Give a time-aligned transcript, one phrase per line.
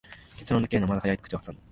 [0.39, 1.59] 結論づけるのはまだ早いと口をはさむ